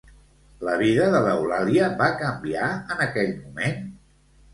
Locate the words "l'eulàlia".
1.25-1.89